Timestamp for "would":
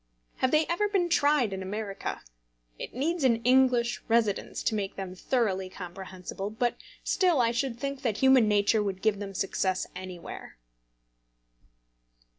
8.81-9.03